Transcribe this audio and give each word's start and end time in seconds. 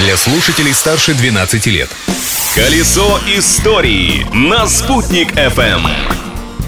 для 0.00 0.16
слушателей 0.16 0.72
старше 0.72 1.14
12 1.14 1.66
лет. 1.66 1.90
Колесо 2.54 3.20
истории 3.36 4.26
на 4.32 4.66
«Спутник 4.66 5.32
FM. 5.32 5.86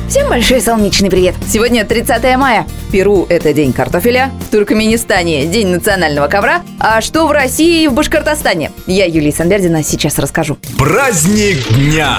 Всем 0.08 0.28
большой 0.28 0.60
солнечный 0.60 1.08
привет! 1.08 1.34
Сегодня 1.50 1.84
30 1.84 2.36
мая. 2.36 2.66
Перу 2.92 3.24
это 3.30 3.54
день 3.54 3.72
картофеля, 3.72 4.30
в 4.46 4.50
Туркменистане 4.50 5.46
день 5.46 5.68
национального 5.68 6.28
ковра. 6.28 6.60
А 6.78 7.00
что 7.00 7.26
в 7.26 7.32
России 7.32 7.84
и 7.84 7.88
в 7.88 7.94
Башкортостане? 7.94 8.70
Я, 8.86 9.06
Юлия 9.06 9.32
Санбердина, 9.32 9.82
сейчас 9.82 10.18
расскажу. 10.18 10.58
Праздник 10.76 11.56
дня. 11.74 12.18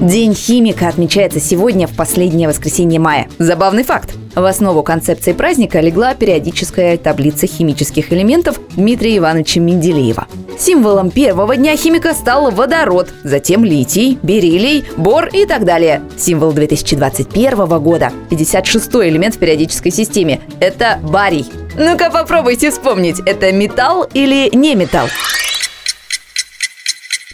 День 0.00 0.34
химика 0.34 0.88
отмечается 0.88 1.38
сегодня 1.38 1.86
в 1.86 1.94
последнее 1.94 2.48
воскресенье 2.48 2.98
мая. 2.98 3.28
Забавный 3.38 3.84
факт. 3.84 4.14
В 4.34 4.44
основу 4.44 4.82
концепции 4.82 5.32
праздника 5.32 5.80
легла 5.80 6.14
периодическая 6.14 6.96
таблица 6.96 7.46
химических 7.46 8.12
элементов 8.12 8.60
Дмитрия 8.76 9.16
Ивановича 9.16 9.60
Менделеева. 9.60 10.26
Символом 10.58 11.10
первого 11.10 11.56
дня 11.56 11.76
химика 11.76 12.14
стал 12.14 12.50
водород, 12.50 13.08
затем 13.22 13.64
литий, 13.64 14.18
бериллий, 14.22 14.84
бор 14.96 15.26
и 15.26 15.46
так 15.46 15.64
далее. 15.64 16.02
Символ 16.16 16.52
2021 16.52 17.78
года– 17.78 18.12
56-й 18.30 19.08
элемент 19.08 19.36
в 19.36 19.38
периодической 19.38 19.92
системе– 19.92 20.07
это 20.60 20.98
барий. 21.02 21.46
Ну-ка 21.76 22.10
попробуйте 22.10 22.70
вспомнить, 22.70 23.20
это 23.26 23.52
металл 23.52 24.08
или 24.14 24.54
не 24.54 24.74
металл? 24.74 25.08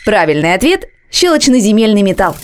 Правильный 0.05 0.55
ответ– 0.55 0.89
щелочно-земельный 1.11 2.03
металл. 2.03 2.37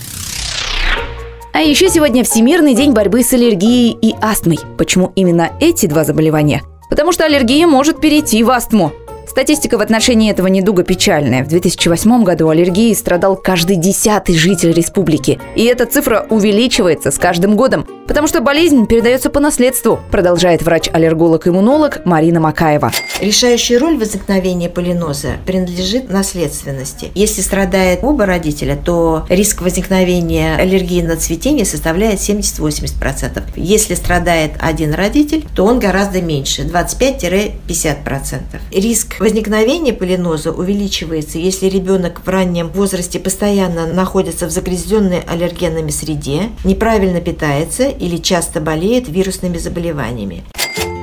А 1.52 1.60
еще 1.60 1.88
сегодня 1.90 2.24
Всемирный 2.24 2.74
день 2.74 2.92
борьбы 2.92 3.22
с 3.22 3.32
аллергией 3.32 3.96
и 4.00 4.14
астмой. 4.22 4.58
Почему 4.78 5.12
именно 5.16 5.50
эти 5.60 5.86
два 5.86 6.04
заболевания? 6.04 6.62
Потому 6.88 7.12
что 7.12 7.24
аллергия 7.24 7.66
может 7.66 8.00
перейти 8.00 8.42
в 8.42 8.50
астму. 8.50 8.92
Статистика 9.30 9.78
в 9.78 9.80
отношении 9.80 10.28
этого 10.28 10.48
недуга 10.48 10.82
печальная. 10.82 11.44
В 11.44 11.48
2008 11.48 12.24
году 12.24 12.48
аллергией 12.48 12.96
страдал 12.96 13.36
каждый 13.36 13.76
десятый 13.76 14.34
житель 14.34 14.72
республики. 14.72 15.38
И 15.54 15.62
эта 15.66 15.86
цифра 15.86 16.26
увеличивается 16.30 17.12
с 17.12 17.18
каждым 17.18 17.54
годом, 17.54 17.86
потому 18.08 18.26
что 18.26 18.40
болезнь 18.40 18.88
передается 18.88 19.30
по 19.30 19.38
наследству, 19.38 20.00
продолжает 20.10 20.62
врач-аллерголог-иммунолог 20.62 22.04
Марина 22.04 22.40
Макаева. 22.40 22.90
Решающая 23.20 23.78
роль 23.78 23.96
возникновения 23.98 24.68
полиноза 24.68 25.34
принадлежит 25.46 26.10
наследственности. 26.10 27.12
Если 27.14 27.40
страдает 27.40 28.00
оба 28.02 28.26
родителя, 28.26 28.74
то 28.74 29.26
риск 29.28 29.62
возникновения 29.62 30.56
аллергии 30.56 31.02
на 31.02 31.14
цветение 31.14 31.64
составляет 31.64 32.18
70-80%. 32.18 33.44
Если 33.54 33.94
страдает 33.94 34.54
один 34.58 34.92
родитель, 34.92 35.46
то 35.54 35.66
он 35.66 35.78
гораздо 35.78 36.20
меньше– 36.20 36.62
25-50%. 36.64 38.40
Риск 38.72 39.19
возникновения 39.20 39.92
полиноза 39.92 40.50
увеличивается, 40.50 41.38
если 41.38 41.66
ребенок 41.66 42.22
в 42.24 42.28
раннем 42.28 42.68
возрасте 42.70 43.20
постоянно 43.20 43.86
находится 43.86 44.46
в 44.46 44.50
загрязненной 44.50 45.20
аллергенами 45.20 45.90
среде, 45.90 46.50
неправильно 46.64 47.20
питается 47.20 47.88
или 47.88 48.16
часто 48.16 48.60
болеет 48.60 49.08
вирусными 49.08 49.58
заболеваниями. 49.58 50.42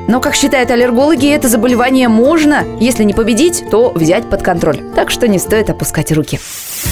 Но, 0.07 0.21
как 0.21 0.35
считают 0.35 0.71
аллергологи, 0.71 1.29
это 1.29 1.49
заболевание 1.49 2.07
можно, 2.07 2.63
если 2.79 3.03
не 3.03 3.13
победить, 3.13 3.65
то 3.69 3.91
взять 3.93 4.29
под 4.29 4.41
контроль. 4.41 4.79
Так 4.95 5.11
что 5.11 5.27
не 5.27 5.37
стоит 5.37 5.69
опускать 5.69 6.13
руки. 6.13 6.39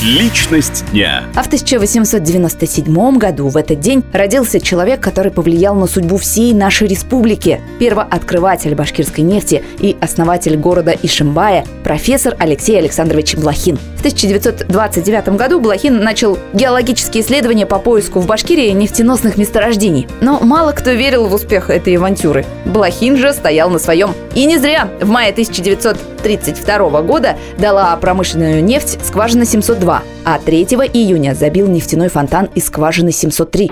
Личность 0.04 0.84
дня. 0.92 1.24
А 1.34 1.42
в 1.42 1.48
1897 1.48 3.18
году 3.18 3.48
в 3.48 3.56
этот 3.56 3.80
день 3.80 4.04
родился 4.12 4.60
человек, 4.60 5.00
который 5.00 5.32
повлиял 5.32 5.76
на 5.76 5.88
судьбу 5.88 6.18
всей 6.18 6.54
нашей 6.54 6.88
республики. 6.88 7.62
Первооткрыватель 7.80 8.76
башкирской 8.76 9.24
нефти 9.24 9.64
и 9.80 9.96
основатель 10.02 10.58
города 10.58 10.94
Ишимбая, 11.02 11.66
профессор 11.86 12.36
Алексей 12.38 12.78
Александрович 12.78 13.36
Блохин. 13.36 13.78
В 13.96 14.00
1929 14.00 15.30
году 15.30 15.62
Блохин 15.62 16.04
начал 16.04 16.38
геологические 16.54 17.24
исследования 17.24 17.66
по 17.66 17.80
поиску 17.80 18.20
в 18.20 18.28
Башкирии 18.28 18.72
нефтеносных 18.72 19.38
месторождений. 19.38 20.08
Но 20.20 20.42
мало 20.42 20.74
кто 20.74 20.92
верил 20.92 21.28
в 21.28 21.34
успех 21.34 21.70
этой 21.70 21.96
авантюры. 21.96 22.46
Блохин 22.66 23.05
же 23.14 23.34
стоял 23.34 23.70
на 23.70 23.80
своем. 23.80 24.14
И 24.34 24.46
не 24.46 24.58
зря. 24.58 24.90
В 25.00 25.08
мае 25.08 25.32
1932 25.32 27.02
года 27.04 27.38
дала 27.58 27.96
промышленную 27.98 28.64
нефть 28.64 28.98
скважина 29.04 29.46
702, 29.46 30.02
а 30.26 30.40
3 30.40 30.64
июня 30.94 31.36
забил 31.36 31.68
нефтяной 31.68 32.10
фонтан 32.10 32.50
из 32.56 32.66
скважины 32.66 33.12
703. 33.12 33.72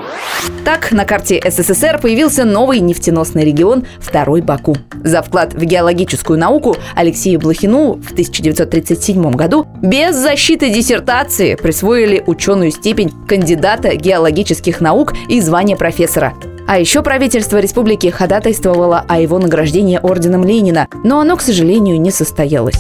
Так, 0.64 0.92
на 0.92 1.06
карте 1.06 1.42
СССР 1.44 2.00
появился 2.00 2.46
новый 2.46 2.80
нефтеносный 2.80 3.44
регион– 3.44 3.86
Второй 4.00 4.42
Баку. 4.42 4.78
За 5.04 5.22
вклад 5.22 5.54
в 5.54 5.64
геологическую 5.64 6.38
науку 6.40 6.78
Алексею 6.96 7.40
Блохину 7.40 7.94
в 7.94 8.12
1937 8.12 9.32
году 9.32 9.66
без 9.82 10.16
защиты 10.16 10.70
диссертации 10.70 11.56
присвоили 11.56 12.24
ученую 12.26 12.72
степень 12.72 13.12
кандидата 13.28 13.96
геологических 13.96 14.80
наук 14.80 15.14
и 15.28 15.42
звание 15.42 15.76
профессора. 15.76 16.34
А 16.66 16.80
еще 16.80 17.02
правительство 17.02 17.58
республики 17.58 18.08
ходатайствовало 18.08 19.06
о 19.08 19.20
его 19.20 19.38
награждении 19.40 20.00
орденом 20.02 20.46
Ленина, 20.46 20.88
но 21.04 21.20
оно, 21.20 21.36
к 21.36 21.42
сожалению, 21.42 22.00
не 22.00 22.12
состоялось. 22.12 22.78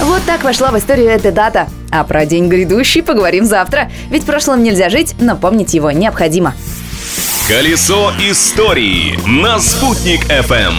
Вот 0.00 0.22
так 0.26 0.44
вошла 0.44 0.70
в 0.70 0.78
историю 0.78 1.08
эта 1.08 1.32
дата. 1.32 1.68
А 1.90 2.04
про 2.04 2.26
день 2.26 2.48
грядущий 2.48 3.02
поговорим 3.02 3.44
завтра. 3.44 3.90
Ведь 4.10 4.24
в 4.24 4.26
прошлом 4.26 4.62
нельзя 4.62 4.90
жить, 4.90 5.14
но 5.18 5.36
помнить 5.36 5.72
его 5.72 5.90
необходимо. 5.90 6.54
Колесо 7.48 8.12
истории 8.18 9.18
на 9.26 9.58
«Спутник 9.58 10.24
FM. 10.26 10.74